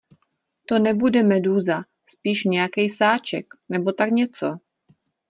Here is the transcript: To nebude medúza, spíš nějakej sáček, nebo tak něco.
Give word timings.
To 0.65 0.79
nebude 0.79 1.23
medúza, 1.23 1.83
spíš 2.09 2.43
nějakej 2.43 2.89
sáček, 2.89 3.45
nebo 3.69 3.91
tak 3.91 4.09
něco. 4.09 4.57